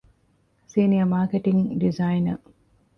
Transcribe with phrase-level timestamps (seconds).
[0.71, 2.35] ސީނިއަރ މާކެޓިންގ ޑިޒައިނަރ